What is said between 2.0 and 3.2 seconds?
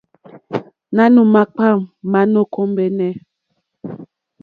ma nò kombεnε.